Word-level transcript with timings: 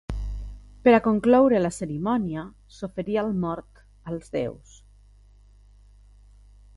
Per 0.85 0.93
a 0.97 0.99
concloure 1.07 1.59
la 1.61 1.71
cerimònia, 1.75 2.45
s'oferia 2.77 3.27
el 3.27 3.31
mort 3.45 3.85
als 4.15 4.33
déus. 4.39 4.81